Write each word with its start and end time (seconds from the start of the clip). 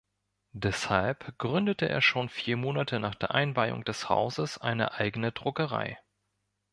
Deshalb 0.55 1.37
gründete 1.37 1.87
er 1.87 2.01
schon 2.01 2.27
vier 2.27 2.57
Monate 2.57 2.99
nach 2.99 3.13
der 3.13 3.35
Einweihung 3.35 3.83
des 3.85 4.09
Hauses 4.09 4.57
eine 4.57 4.93
eigene 4.95 5.31
Druckerei. 5.31 5.99